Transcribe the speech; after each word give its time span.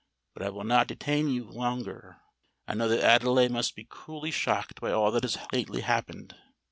But 0.33 0.41
I 0.41 0.49
will 0.49 0.63
not 0.63 0.87
detain 0.87 1.29
you 1.29 1.43
longer: 1.43 2.17
I 2.67 2.73
know 2.73 2.87
that 2.87 3.03
Adelais 3.03 3.49
must 3.49 3.75
be 3.75 3.83
cruelly 3.83 4.31
shocked 4.31 4.81
by 4.81 4.91
all 4.91 5.11
that 5.11 5.21
has 5.23 5.37
lately 5.53 5.81
happened. 5.81 6.35